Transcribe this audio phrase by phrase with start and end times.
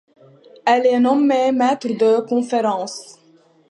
[0.65, 3.19] Elle est nommée maître de conférences.